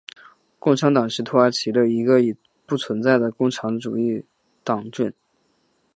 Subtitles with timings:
[0.57, 4.25] 共产党是土耳其的一个已不存在的共产主义
[4.65, 5.13] 政党。